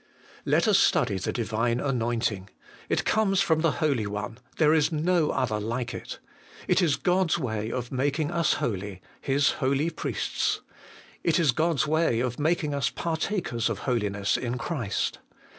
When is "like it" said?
5.59-6.17